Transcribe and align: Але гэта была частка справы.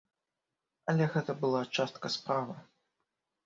Але 0.93 1.11
гэта 1.17 1.31
была 1.45 1.61
частка 1.79 2.07
справы. 2.17 2.61